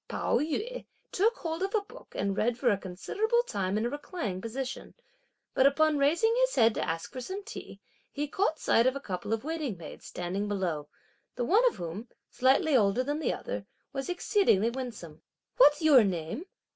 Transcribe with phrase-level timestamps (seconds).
[0.07, 3.89] Pao yü took hold of a book and read for a considerable time in a
[3.91, 4.95] reclining position;
[5.53, 7.79] but upon raising his head to ask for some tea,
[8.11, 10.89] he caught sight of a couple of waiting maids, standing below;
[11.35, 15.21] the one of whom, slightly older than the other, was exceedingly winsome.
[15.57, 16.45] "What's your name?"